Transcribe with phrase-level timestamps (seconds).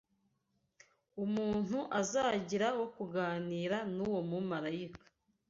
[1.23, 5.03] umuntu azagira wo kuganira n’uwo mumarayika